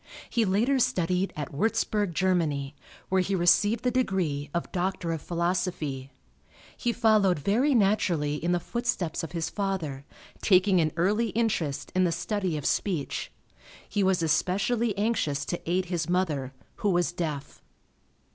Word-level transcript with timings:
He 0.31 0.45
later 0.45 0.79
studied 0.79 1.31
at 1.35 1.53
Warzburg, 1.53 2.15
Germany, 2.15 2.75
where 3.09 3.21
he 3.21 3.35
received 3.35 3.83
the 3.83 3.91
degree 3.91 4.49
of 4.51 4.71
Doctor 4.71 5.11
of 5.11 5.21
Philosophy. 5.21 6.09
He 6.75 6.91
followed 6.91 7.37
very 7.37 7.75
naturally 7.75 8.43
in 8.43 8.51
the 8.51 8.59
footsteps 8.59 9.21
of 9.21 9.33
his 9.33 9.51
father, 9.51 10.03
taking 10.41 10.81
an 10.81 10.91
early 10.97 11.27
interest 11.29 11.91
in 11.93 12.03
the 12.03 12.11
study 12.11 12.57
of 12.57 12.65
speech. 12.65 13.31
He 13.87 14.01
was 14.01 14.23
especially 14.23 14.97
anxious 14.97 15.45
to 15.45 15.61
aid 15.69 15.85
his 15.85 16.09
mother, 16.09 16.51
who 16.77 16.89
was 16.89 17.11
deaf. 17.11 17.61